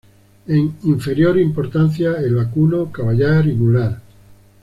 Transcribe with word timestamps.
En 0.47 0.77
inferior 0.81 1.37
importancia 1.37 2.13
el 2.17 2.33
vacuno, 2.33 2.91
caballar 2.91 3.45
y 3.45 3.53
mular. 3.53 4.01